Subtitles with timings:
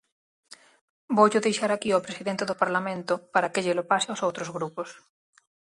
[1.15, 4.89] Voullo deixar aquí ao presidente do Parlamento para que llelo pase aos outros grupos.